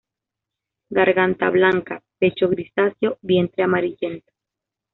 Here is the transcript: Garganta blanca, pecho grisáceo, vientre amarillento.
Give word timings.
Garganta 0.89 1.51
blanca, 1.51 2.01
pecho 2.17 2.49
grisáceo, 2.49 3.19
vientre 3.21 3.61
amarillento. 3.63 4.33